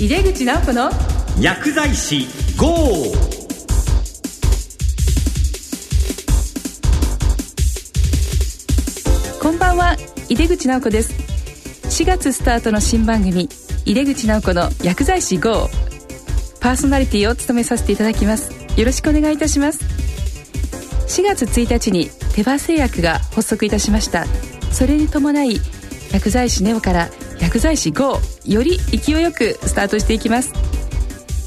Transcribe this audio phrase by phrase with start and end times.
[0.00, 0.90] 井出口直子の
[1.40, 2.66] 薬剤師 GO!
[9.42, 9.96] こんばんは
[10.28, 11.12] 井出口直子です。
[12.02, 13.48] 4月スタートの新番組
[13.86, 15.68] 井出口直子の薬剤師 GO
[16.60, 18.52] パーソナリティを務めさせていただきます。
[18.78, 19.80] よろしくお願いいたします。
[21.08, 24.26] 4月1日に手羽製薬が発足いたしました。
[24.70, 25.60] それに伴い
[26.12, 27.08] 薬剤師ネオから
[27.48, 30.52] 薬剤師 GO より勢いよくスタートしていきます。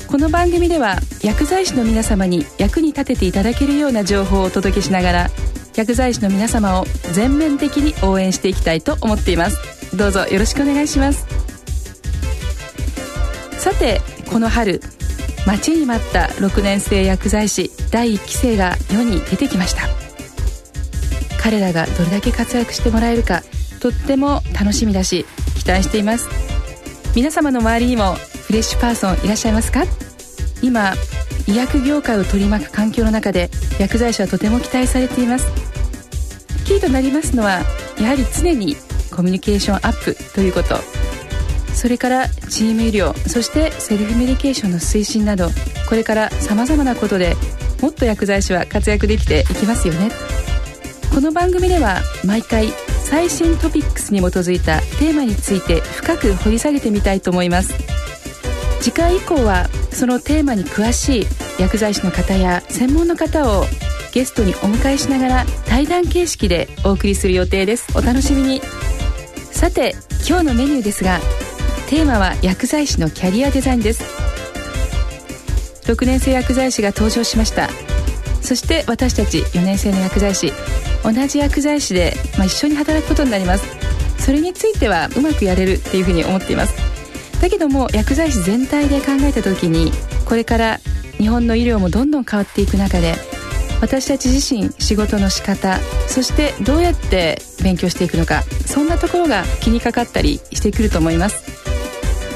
[0.07, 5.29] この番組では薬剤師の皆様に役に立てていただけるような情報をお届けしながら
[5.75, 9.95] 薬剤師の皆様を全面的に応援していきたいと思っています。
[9.95, 11.27] どうぞよろしくお願いします。
[13.59, 14.81] さてこの春
[15.45, 19.83] 待ちに待った6年生薬剤師第1期生が世に出てきました。
[21.39, 23.43] 彼らがどれだけ活躍してもらえるか
[23.79, 25.25] とっても楽しみだし
[25.61, 26.27] 期待しています。
[27.15, 29.83] 皆様の周りにもフレッシュパーソンいらっしゃいますか？
[30.63, 30.93] 今
[31.47, 35.45] 医薬業界を取り巻く環境の中で薬剤師はとても期待されています。
[36.65, 37.61] キーとなりますのは
[37.99, 38.75] やはり常に
[39.15, 40.77] コミュニケーションアップということ。
[41.75, 45.49] それからチーム医療そしてセルフメディケーションの推進など
[45.87, 47.35] これからさまざまなことで
[47.81, 50.09] もっと薬剤師は活躍できていきますよね。
[51.13, 52.69] この番組では毎回
[53.11, 57.73] 最新トピックスに基づいたテーマについて深く掘り下げてみたいと思います。
[58.79, 61.25] 次回以降はそのテーマに詳しい
[61.59, 63.65] 薬剤師の方や専門の方を
[64.13, 67.85] ゲストにお迎えしながら対談形式でお送りする予定です。
[67.97, 68.61] お楽しみに。
[69.51, 69.93] さて
[70.25, 71.19] 今日のメニューですが
[71.89, 74.05] テーマは薬剤師のキャリアデザインです。
[75.83, 77.67] 6年生薬剤師が登場しました。
[78.41, 80.53] そして私たち4年生の薬剤師
[81.03, 83.65] 同じ薬剤師で、まあ、一緒に働くことになります。
[84.19, 86.73] それについてはうまくやれるっていうふうに思っています。
[87.41, 89.91] だけども薬剤師全体で考えた時に
[90.25, 90.79] これから
[91.17, 93.15] 日本の医療もどんどん変わっていく中で
[93.81, 101.43] 私たち自身仕事の仕方そしてどうやって勉強していくのかそんなところが気にかかったりしてくると思います。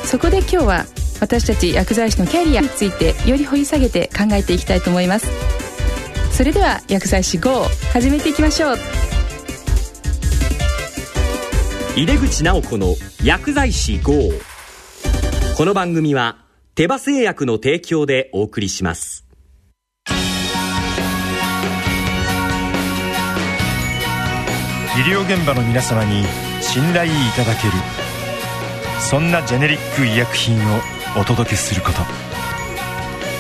[0.08, 0.86] そこで今日は
[1.22, 5.65] 私たち薬剤師のキャリアについてより掘り下げて考えていきたいと思います。
[6.36, 7.64] それでは薬剤師 GO
[7.94, 8.78] 始めていきましょう。
[11.96, 14.12] 井出口直子の薬剤師 GO
[15.56, 16.40] この番組は
[16.76, 19.26] 手羽製薬の提供でお送りします。
[20.10, 20.12] 医
[25.10, 26.26] 療現場の皆様に
[26.60, 27.74] 信頼いただける
[29.00, 30.80] そんなジェネリック医薬品を
[31.18, 32.00] お届けすること。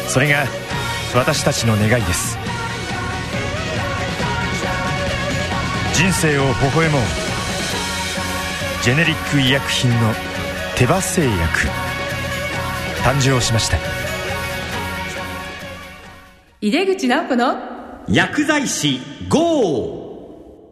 [0.07, 0.45] それが
[1.13, 2.44] 私たちの願いです
[5.97, 7.01] 人生を微笑もう。
[8.83, 10.13] ジェネリック医薬品の
[10.75, 11.69] 手羽製薬。
[13.01, 13.77] 誕生しました。
[16.59, 17.55] 井出口直子の
[18.09, 20.67] 薬剤師 GO!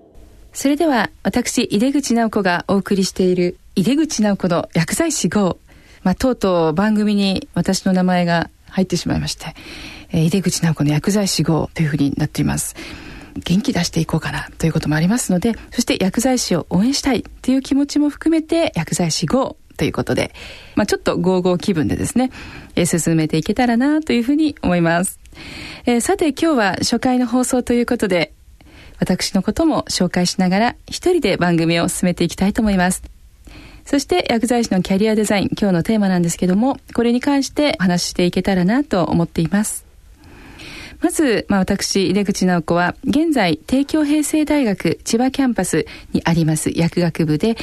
[0.52, 5.58] それでは私井出口直子がお送りしている井出口直子の薬剤師 GO、
[6.04, 9.56] まあ、とうとう番組に私の名前が入ってしまいまして、
[10.10, 12.76] えー、井出口直子の薬剤師 GO というふうになっています
[13.36, 20.34] 元気出していこうかなということもありますのでそして薬剤師を応援したいという気持ちも含めて薬剤師 GO ということで、
[20.76, 22.32] まあ、ちょっとゴーゴー気分でですね、
[22.76, 25.20] え、進めていけたらなというふうに思います、
[25.86, 28.34] えー、さて今日は初回の放送ということで
[29.00, 33.04] 私のことも紹介しながら一人で番組を進めていきたいと思います。
[33.86, 39.93] そして薬剤師のキャリアデザイン今日のテーマなんですけどもこれに関してお話ししていけたらなと思っています。
[41.04, 47.58] まず、まあ、私、出口直子は、現在、帝京平成大学千葉キャンパスにあります薬学部で、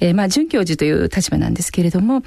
[0.00, 2.24] えー、まあ、准教授という立場なんですけれども、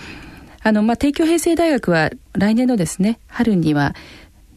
[0.63, 3.93] あの、まあ、帝京平成大学は来年のですね、春には、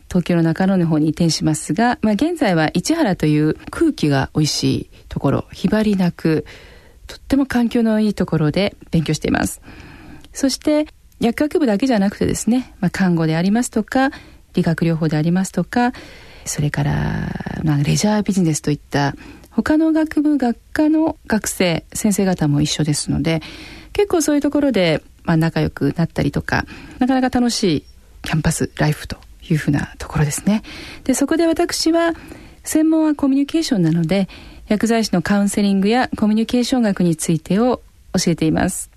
[0.09, 6.47] 東京の中野の方に移転しますが、まあ、現在は市原という空気が美味しいところ、ひばりなく、
[7.09, 9.61] とっても環境のいいところで勉強しています。
[10.32, 10.87] そして、
[11.19, 14.12] 薬学部だけじゃなくてですね、まあ、看護でありますとか、
[14.55, 15.93] 理学療法でありますとか
[16.45, 17.29] それから、
[17.62, 19.15] まあ、レジャービジネスといった
[19.51, 23.41] 他の学部学科の学生先生方も一緒ですので
[23.93, 26.67] 結構そういうところで、まあ、仲良くなったりとか
[26.99, 27.85] なかなか楽しい
[28.23, 29.17] キャンパスライフと
[29.49, 30.62] いうふうなところですね。
[31.05, 32.12] でそこで私は
[32.65, 34.29] 専門はコミュニケーションなので
[34.69, 37.83] 薬剤師のカウンセリングやコミュニケーション学についてを
[38.15, 38.94] 教えています。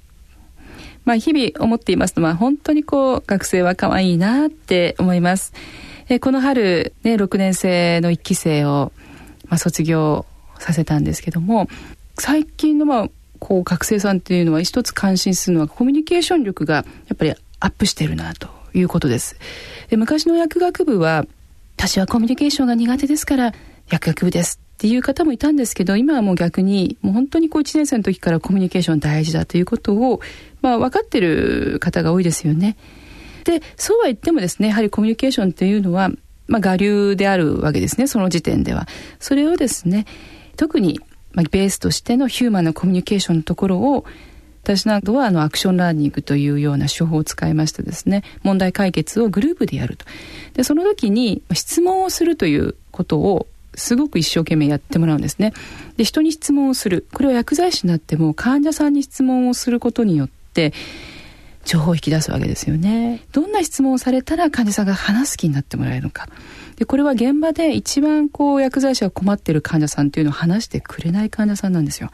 [1.07, 5.54] まあ、日々思っていますのは本当にこう学生は可愛いなって思います。
[6.09, 8.92] えこの春、ね、6年生の1期生を、
[9.48, 10.25] まあ、卒業
[10.59, 11.69] させたんですけども
[12.18, 13.09] 最近のまあ
[13.39, 16.83] こう学生さんっていうのは一つ感心するのはコミュニケーション力がや
[17.13, 19.38] っぱりアップしてるなということです。
[19.89, 21.25] で昔の薬学部は
[21.77, 23.53] 私はコミュニケーションが苦手ですから
[23.89, 30.21] 薬学部ですっていう方もいたんですけど今はもう逆にもう本当にこう1年生の時からコミュニケーション大事だということを、
[30.62, 32.77] まあ、分かってる方が多いですよね。
[33.44, 36.09] でそうは言ってもですねやはりコミュニケーションというのは、
[36.45, 38.88] まあ、我流であるわけですねその時点では。
[39.19, 40.06] それをですね
[40.57, 41.00] 特に、
[41.31, 44.06] まあ、ベースとしてのヒューマンのコミュニケーションのところを
[44.62, 50.06] 私などはあのアクションラーニングというような手法を使いましてですね問題解決をグループでやると
[50.53, 53.47] でその時に質問をするということを
[53.77, 55.53] すごく一生懸命やってもらうんですね。
[55.95, 57.07] で人に質問をする。
[57.13, 60.74] これは薬剤師になっても患者さんに質問をすることによって
[61.63, 63.21] 情報を引き出すわけですよね。
[63.31, 66.27] どんな質問をされたら患者さんが話す気になってもらえるのか。
[66.77, 72.09] でこれは現場で一番こう薬剤師が困っている患者さんっていうのを話してくれない患者さんなんですよ。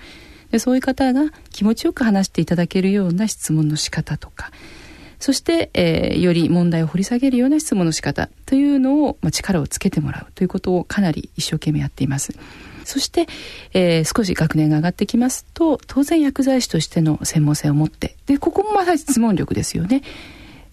[0.51, 4.51] でそういう方が気持ちよく話していただけるような質問の仕方とか
[5.24, 12.38] そして、えー、より問題を掘り下げるような質問の仕方というのを、まあ、力をつけてもらうということをかなり一生懸命やっています。
[12.84, 13.28] そして、
[13.72, 20.02] えー、少し学年が上がってきますと当然薬剤師としての専門性を持ってでここもまた質問力ですよね。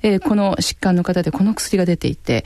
[0.02, 2.44] えー、この疾患の方でこの薬が出ていて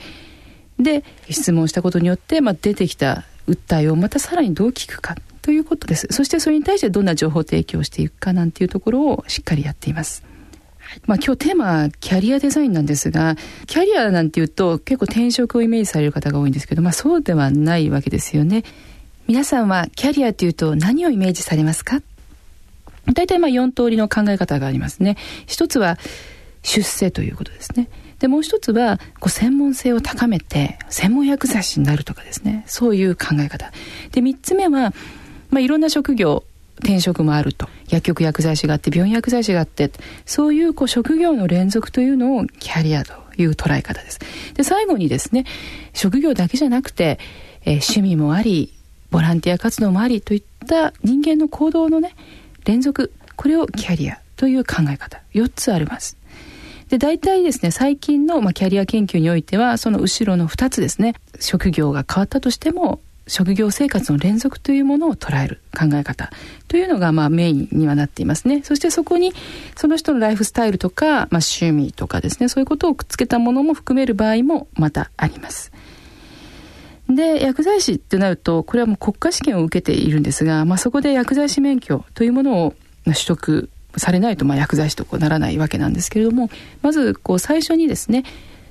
[0.77, 10.23] で質問したことによって、まあ、出てきた訴えをまたさらにどう聞くかということですそしてそれに対してどんな情報提供をしていくかなんていうところをしっかりやっています
[11.05, 13.35] まあ、今日テーマはキャリアデザインなんですが
[13.67, 18.63] キャリアなんていうと結構転職をイメージされる方が多いんですけど、まあ、そうではないわけですよね。
[19.27, 22.01] 皆さんはキャリアというと何をイメージされますか？
[23.13, 25.17] 大体まあ4通りの考え方がありますね。
[25.47, 25.97] 一つは
[26.63, 27.89] 出世ということですね。
[28.19, 32.63] でもう一つはこう専門性を高めて専門薬剤師になるとかですね。
[32.67, 33.71] そういう考え方。
[34.11, 34.93] で3つ目は
[35.51, 36.43] まあ、いろんな職業
[36.79, 37.67] 転職もあると。
[37.89, 39.91] 薬局薬剤師があって病院薬剤師があって。
[40.25, 44.19] そういうこう職業の連続というのをキャリアという捉え方です。
[44.53, 45.45] で最後にですね
[45.93, 47.19] 職業だけじゃなくて、
[47.63, 48.73] えー、趣味もあり
[49.11, 52.15] ボランティア活動もありといった人間の行動のね
[52.65, 55.21] 連続これをキャリアという考え方。
[55.33, 56.17] 4つあります。
[56.89, 66.31] で大体ですね最近の、まあ、キャリア研究においてはその後ろの2つですね職業が変わったとしても職業生活の連続というものを捉える考え方。
[66.67, 68.61] というのがまあメインにはなっていますね。
[68.63, 69.33] そしてそこに
[69.75, 72.49] その人のライフスタイルとか、まあ、趣味とかですね。
[72.49, 75.71] そういうことをくっつけたものも含める場合もまたあります。
[77.09, 82.73] で薬剤師ってなるとこれはもう国家試験を受けているんですが、まあ、そこで薬剤師免許というものを
[83.05, 86.49] 取得されないとまあ薬剤師とこうならないわけなんですけれども
[86.81, 88.23] まずこう最初にですね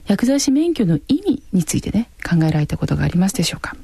[0.07, 3.77] 薬剤師免許の意味についてね考えられたことがありますでしょうか。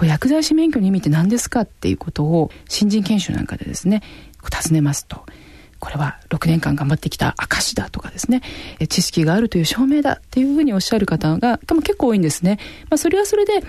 [0.00, 4.02] こ薬剤師免許の意味って何ですかっていうことを新人研修なんかでですね
[4.42, 5.26] 尋ねますと
[5.78, 8.40] これは6年間頑張ってきた証だとかですね
[8.88, 12.58] 知識があるという証明だっていうふうにおっしゃる方が多分結構多いんですね。
[12.88, 13.62] まあ、それはそれで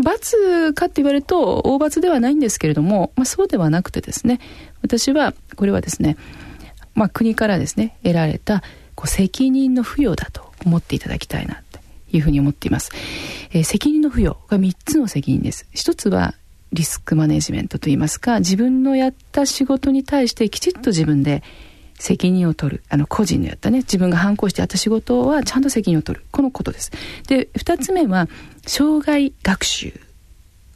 [0.00, 4.38] 罰かって言われると大罰ではないんですけれども、まあ、そうではなくてですね
[4.82, 6.16] 私はこれはですね、
[6.94, 8.62] まあ、国からですね得られた
[8.94, 11.60] こう責任の付与だと思っていただきたいな
[12.12, 12.90] いうふうに思っています。
[13.52, 15.66] えー、責任の付与が3つの責任です。
[15.72, 16.34] 一つは
[16.72, 21.42] リスクマネジメントといいますか、自分のやった仕事に対してきちっと自分で
[21.98, 22.82] 責任を取る。
[22.88, 26.24] あの、個人のやったね、自分が反抗してやった仕事はちゃんと責任を取る。
[26.30, 26.90] このことです。
[27.28, 28.28] で、二つ目は、
[28.66, 30.00] 障害学習。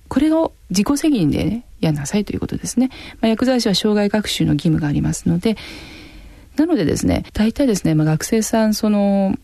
[0.09, 2.91] これを自己責任でね、やんなさいということですね。
[3.21, 5.57] まあ、薬剤師は障害学習の義務がありますので、
[6.57, 9.35] なのでですね、大体ですね、まあ、学生さん、その、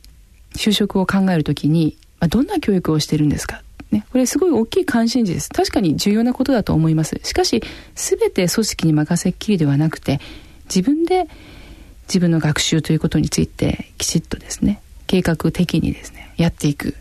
[0.54, 3.62] 就職を考えるときに、まあ、どんな教育をしてるんですか？
[3.90, 5.50] ね、これすごい大きい関心事です。
[5.50, 7.20] 確かに重要なことだと思います。
[7.24, 7.62] しかし、
[7.94, 10.18] すべて組織に任せっきりではなくて、
[10.64, 11.26] 自分で
[12.08, 16.94] 自分の学習ということについてきちっとですね、計画的にですね、やっていく。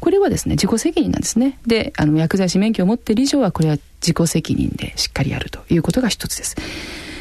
[0.00, 1.58] これはですね、自己責任なんですね。
[1.66, 6.56] で、あの、薬剤師免許を持っている以上は、これは自己責任でしっかりやるということが一つです。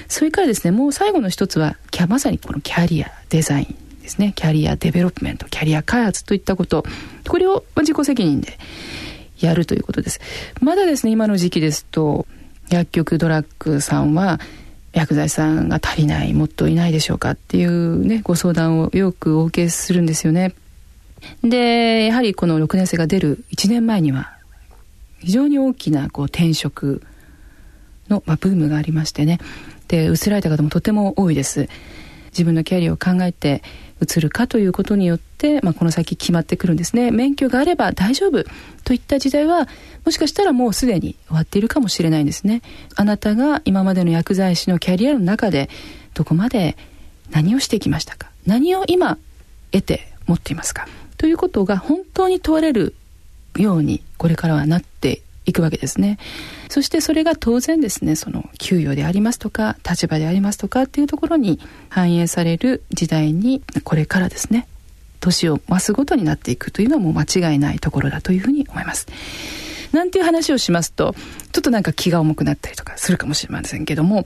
[0.07, 1.75] それからですね、もう最後の一つは、
[2.07, 3.75] まさにこのキャリア、デザイン
[4.07, 4.31] ですね。
[4.35, 6.85] キャリアデベロップメントキャリア開発といったこと。
[7.27, 8.57] これを自己責任で
[9.39, 10.21] やるということです。
[10.61, 12.25] まだですね今の時期ですと
[12.69, 14.39] 薬局ドラッグさんは
[14.93, 20.53] 薬剤さんが足りないもっといないでしょうかっていうねご相談をよくお受けするんですよね。
[21.43, 24.37] でやはりこの6年生が出る1年前には
[25.19, 27.01] 非常に大きなこう転職
[28.07, 29.39] の、まあ、ブームがありましてね。
[29.89, 31.67] で移られた方もとても多いです。
[32.29, 33.63] 自分のキャリアを考えて
[34.01, 37.11] 移るかということによって、まあ、この先決まってくるんですね。
[37.11, 38.43] 免許があれば大丈夫。
[38.83, 39.67] といった時代は
[40.05, 42.61] もしかしたらもうすでに終わっているかもしれないんですね。
[42.95, 45.69] あなたが今までの薬剤師のキャリアの中で
[46.13, 46.77] どこまで
[47.31, 48.29] 何をしてきましたか？
[48.45, 49.17] 何を今
[49.71, 50.87] 得て持っていますか？
[51.17, 52.93] ということが本当に問われる
[53.55, 56.19] ようにこれからはなっていくわけですね。
[56.69, 64.67] そしてそれが当然ですねその給与でありますとか立場でありますとかっていうところに反映される時代にこれからですね
[65.21, 69.07] 年を増すごとになっていくというのはもう間違いないところだというふうに思います。
[69.93, 71.15] なんていう話をしますと
[71.53, 74.25] ちょっとなんか気が重くなったりとかするかもしれませんけども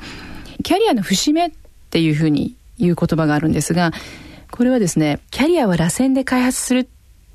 [0.63, 1.51] キャリアの節目っ
[1.91, 3.91] ていうふうに言う言葉があるんですが
[4.49, 6.89] これはですねキャリアは螺旋で開発する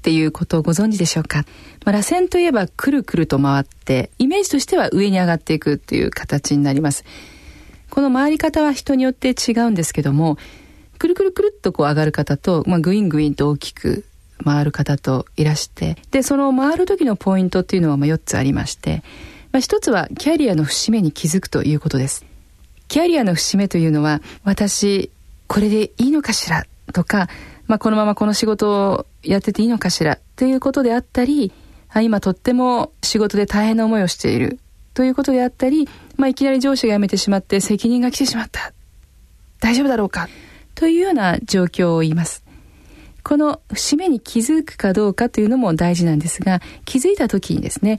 [0.07, 1.39] っていうことをご存知でしょうか、
[1.85, 7.05] まあ、螺旋といえばくるくると回ってイメージとしては上に上がっていくっていう形になります。
[7.91, 10.39] この回り方は人によって違うんですけども
[10.99, 14.05] くるくるくるっとこう上がる方と、まあ、グイングインと大きく
[14.45, 19.03] 回る方といらしてでその回る時のポイントっていうのはまあ4つありまして、
[19.51, 22.25] まあ、1つはキャリアの節目に気づくということです。
[22.87, 25.11] キャリアの節目というのは私
[25.49, 26.65] これでいいのかしら？
[26.93, 27.29] とか、
[27.67, 31.53] まあ、このままこの仕事をやってていいのかしらということであったり
[32.03, 34.59] 今とっても仕事で大変な思いをしている。
[34.93, 38.73] ということであったり、まあ、いきなり上司が辞めてしまって責任が来てしまった。
[39.61, 40.29] 大丈夫だろうか。
[40.75, 42.45] というような状況を言います。
[43.23, 47.99] この節目に気づくかどうかというのも大事なんですが気づいた時にですね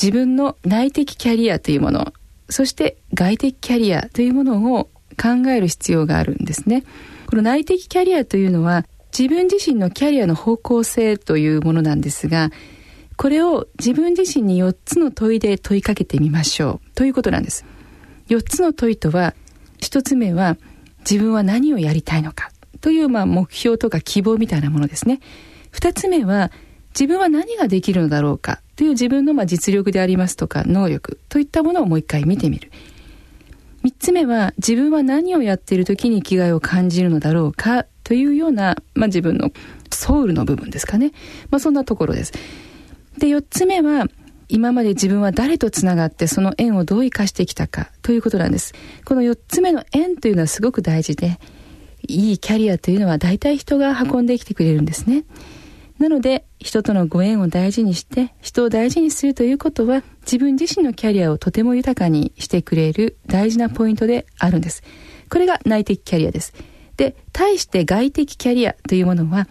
[0.00, 2.12] 自分の内的キャリアというもの
[2.48, 4.84] そして外的キャリアというものを
[5.20, 6.84] 考える必要があるんですね。
[7.26, 8.84] この内的キャリアというのは
[9.16, 12.50] 自分自身のキャリアの方向性というものなんですが
[13.16, 16.90] これを自分自身に4つの問いで問いかけてみましょう。
[16.94, 17.64] ということなんです。
[18.28, 19.34] 4つの問いとは
[19.80, 20.56] 1つ目は
[21.08, 22.50] 自分は何をやりたいのか。
[22.80, 25.20] というまあ目標とか希望みたいなものですね。
[25.70, 26.50] 二つ目は
[26.98, 28.60] 自分は何ができるのだろうか。
[28.76, 31.20] という自分のまあ実力でありますとか能力。
[31.28, 32.72] といったものをもう一回見てみる。
[33.82, 37.86] 三つ目は自分は何をやっている時に生きがいを感じるのだろうか。
[38.04, 39.50] というような、まあ、自分の
[39.90, 41.12] ソウルの部分ですかね。
[41.50, 42.32] まあ、そんなところです。
[43.18, 44.06] で、四つ目は
[44.48, 48.74] 今まで自分は誰とつながってその縁をどう生かしてきたかということなんです。
[49.04, 51.38] この四つ目の縁というのはすごく大事で、
[52.08, 55.24] いいキャリアというのは大体人が運んできてくれるんですね。
[55.98, 64.82] なので人とのご縁を大事にして人を大事にするということは自分自身のキャリアをとても豊かにしてくれる大事なポイントであるんです。
[65.30, 66.54] これが内的キャリアです。
[67.02, 69.48] で、対して外的キャリアというものは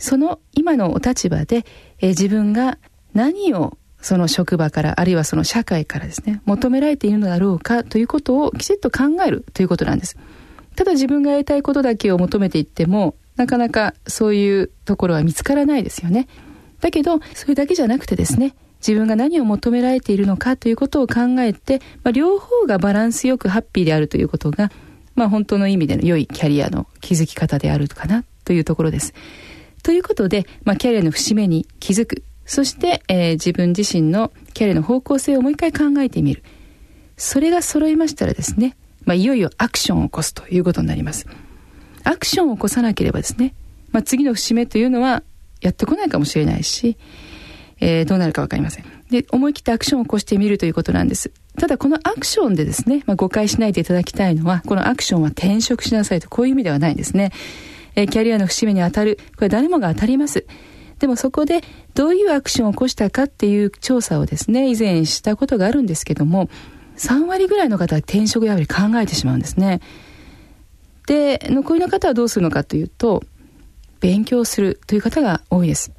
[0.00, 1.64] その今のお立場で、
[2.00, 2.76] え自分が
[3.14, 10.16] 何をその職場からあるいはその社会からですね求められているのだろうかということをきちっと考えるということなんです。
[10.74, 16.28] ただ自分がやりたいことだけを求めていってもなかなかそういうところは見つからないですよね
[16.80, 24.70] だけどそれだけじゃなくてですね自分が何を求められているのかということを考えて、まあ、両方がバランスよくハッピーであるということが、
[25.18, 29.12] まあ、本当の意味での良いキャリアの築き方であるかなというところです。
[29.82, 36.42] ということで、まあ、キャリアの節目に気づくそして、えー、自分自身のキャリアの方向性をもう一回考えてみる
[37.16, 38.76] それが揃いましたらですね
[39.08, 41.26] まあ、いよいよアクションを起こすということになります。
[42.04, 43.54] アクションを起こさなければですね、
[43.90, 45.22] まあ、次の節目というのは
[45.62, 46.98] やってこないかもしれないし、
[47.80, 48.97] えー、どうなるかわかりません。
[49.10, 51.30] で、思い切ってアクションを起こしてみるということなんです。
[51.58, 57.32] ただこのアクションでですね、まあ、誤解しないでいただきたいのは、このアクションは転職しなさいとこういう意味ではないんですね。
[57.96, 59.18] え、キャリアの節目に当たる。
[59.36, 60.46] これ誰もが当たります。
[60.98, 61.62] でもそこで
[61.94, 66.48] どういうアクションを起こしたかっていう調査をですね、以前したことがあるんですけども、
[66.96, 69.80] 3割ぐらいの方は転職やはり考えてしまうんですね。
[71.06, 73.22] で、残りの方はどうするのかというと、
[74.00, 75.92] 勉強するという方が多いです。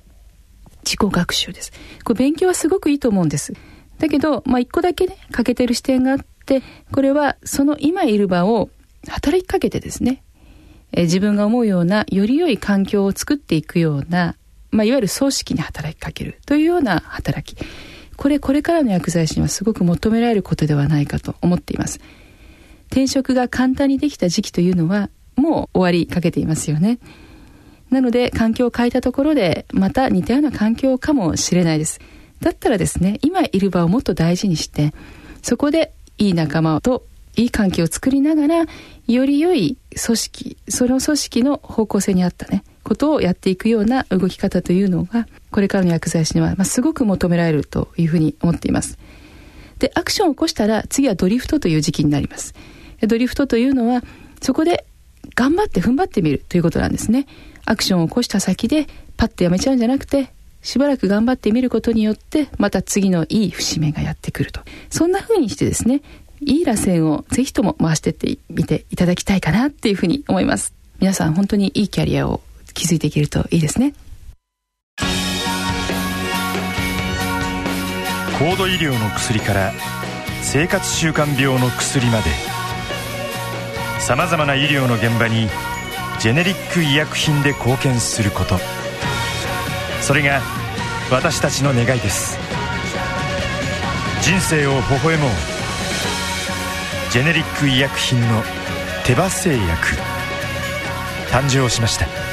[0.90, 1.72] 自己学習です。
[2.04, 3.54] これ勉強はすごくいいと思うんです。
[4.00, 8.70] だけど、まあ、一個だけね、欠けてる視点があって、これはその今いる場を
[9.08, 10.24] 働きかけてですね、
[10.92, 14.36] え自分が思うようなより良い環境を作っていくような、
[14.72, 17.64] まあ、いわゆる組織に働きかけるというような働き。
[18.20, 22.02] これこれからの薬剤師にはすごく求められることではないかと思っています
[22.88, 27.00] 転職が簡単にできた時期というのはもう終わりかけていますよね
[27.90, 32.00] なので環境を変えたところでまた似たような環境かもしれないです。
[32.42, 34.94] だったらですね今いる場をもっと大事にして
[35.42, 37.06] そこでいい仲間と
[37.36, 38.66] いい関係を作りながら
[39.08, 48.98] より良い組織その組織の方向性に合ったねことをやっていくような動き方というのがこれからの薬剤師には、まあ、すごく求められるというふうに思っています。
[49.80, 52.54] でアクションを起こしたら次はドリフトという時期になります。
[53.02, 54.04] ドリフトというのは
[54.42, 54.86] そこで
[55.36, 57.28] 頑張って踏ん張ってみるということなんですね。
[57.70, 60.34] アクションを起こした先でパッとやめちゃうんじゃなくて
[60.64, 64.62] しばらく頑張ってみることによってまた次のいい節目がやってくると。
[64.90, 66.02] そんな風にしてですね
[66.42, 70.74] いい螺旋をぜひとも回してってみていただきたいかなっていうふうに思います。
[71.00, 72.42] 皆さん本当にいいキャリアを
[72.74, 73.94] 気づいていけるといいですね。
[78.40, 79.74] 高度医療の薬から
[80.42, 82.24] 生活習慣病の薬まで。
[84.00, 85.48] さまざまな医療の現場に
[86.20, 88.60] ジェネリック医薬品で貢献すること。
[90.02, 90.42] それが
[91.10, 92.38] 私たちの願いです。
[94.22, 95.30] 人生を微笑もう。
[97.10, 98.44] ジェネリック医薬品の
[99.06, 99.88] 手羽製薬。
[101.32, 102.29] 誕生しました。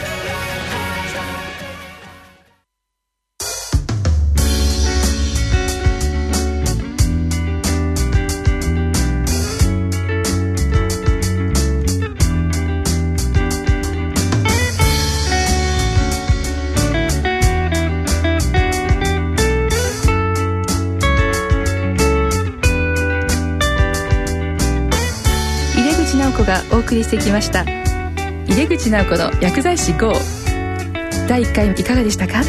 [26.86, 27.64] 送りしてきました。
[28.46, 30.12] 井出口直子の薬剤師 GO
[31.28, 32.44] 第1回いかがでしたか？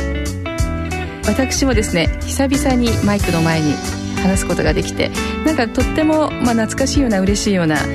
[1.25, 3.73] 私もですね久々にマイクの前に
[4.21, 5.09] 話すことができて
[5.43, 7.85] なんかとっても、まあ、懐かしいような嬉しいような、まあ、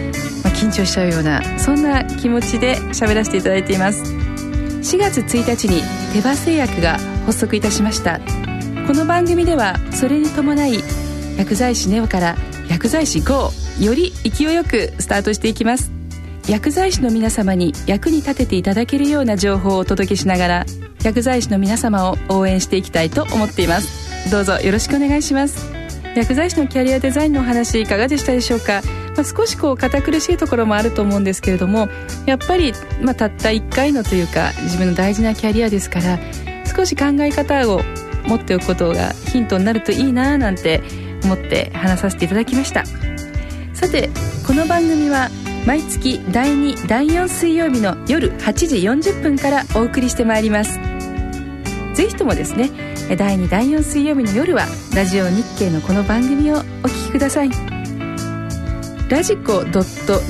[0.52, 4.02] 緊張しちゃうようなそんな気持ちで喋らせていただいています。
[4.02, 5.80] 4月1日に
[6.12, 8.18] 手羽製薬が発足いたしました。
[8.88, 10.80] この番組ではそれに伴い
[11.38, 12.36] 薬剤師ネオから
[12.68, 16.01] 薬剤師 GO より勢いよくスタートしていきます。
[16.48, 20.66] 薬剤師の皆様に役に立てていただけるような情報をお届けしながら
[21.04, 24.30] 薬剤師の皆様を応援していきたいと思っています。
[24.30, 25.72] どうぞよろしくお願いします。
[26.14, 28.82] 薬剤師のキャリアデザインのお話いかがでしたでしょうか、
[29.16, 31.88] まあ、少しこう堅苦しいところもあると思うんですけれども
[32.26, 36.18] やっぱり、まあ、たった1回のというか自分の大事なキャリアですから
[36.76, 37.80] 少し考え方を
[38.26, 40.82] 持っておくことがヒントになるといいななんて
[41.24, 42.84] 思って話させていただきました。
[43.72, 44.10] さて
[44.46, 45.28] この番組は
[45.66, 50.80] 毎月第2第4水曜日の夜8時40分からお送りしてまいります。
[51.94, 52.70] ぜひともですね
[53.16, 57.50] 第2第4水曜日の夜はラジオ日経のこの番組をお聞きください。
[59.08, 59.62] ラジコ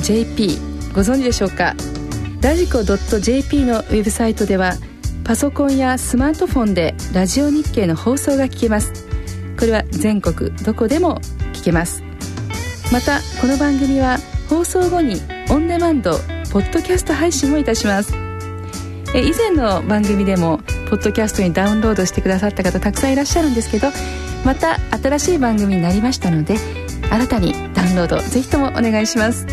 [0.03, 0.59] .jp
[0.93, 1.75] ご存知でしょうか？
[2.43, 4.75] ラジコ .jp のウェブサイトでは
[5.25, 8.93] パソコンやスマートフォンでラジオ日経の放送が聞けます。
[9.59, 11.21] これは全国どこでも
[11.55, 12.03] 聞けます。
[12.93, 14.19] またこの番組は
[14.53, 15.17] 放送後に
[15.49, 16.11] オンデマンド
[16.53, 18.15] ポッドキャスト配信もいたします。
[19.15, 20.59] え以前の番組でも
[20.91, 23.89] ポッドキャストにダウンロードしてくださった方たくさんいらっしゃるんですけど
[24.45, 26.57] また新しい番組になりましたので
[27.11, 29.47] 新たにダウンロードぜひともお願いします。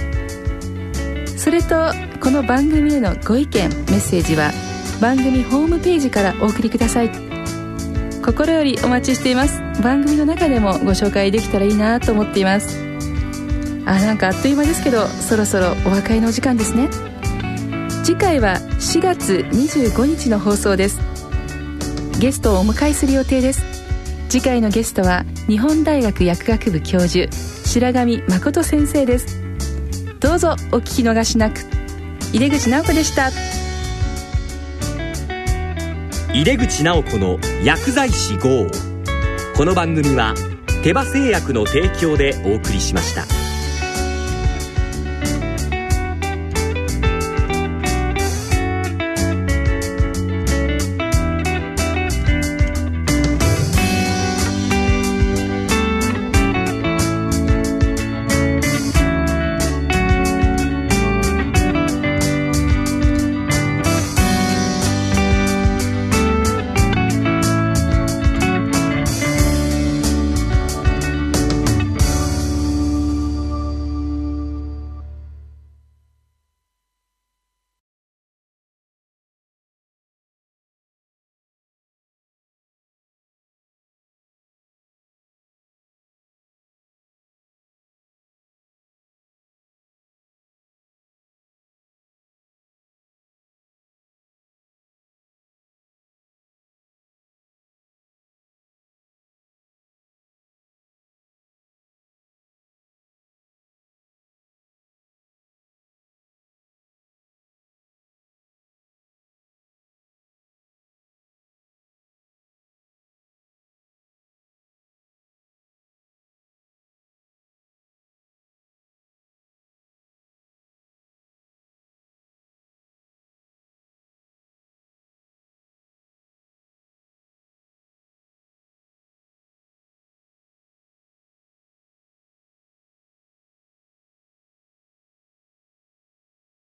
[1.38, 4.52] それとこの番組へのご意見メッセージは
[5.00, 7.12] 番組ホームページからお送りください。
[8.22, 9.62] 心よりお待ちしています。
[9.82, 12.89] 番組の中でもご紹介できたらいいなと思っています。
[13.90, 16.90] あなんかあっという間ですけどそろそろお別れのお時間ですね。
[18.04, 21.00] 次回は4月25日の放送です。
[22.20, 23.64] ゲストをお迎えする予定です。
[24.30, 29.42] 次回のゲストは日本大学薬学部教授白上誠先生です。
[30.20, 31.62] どうぞお聞き逃しなく。
[32.32, 33.32] 井出口直子でした。
[36.32, 38.68] 井出口直子の薬剤師号。
[39.58, 40.36] この番組は
[40.84, 43.39] 手羽製薬の提供でお送りしました。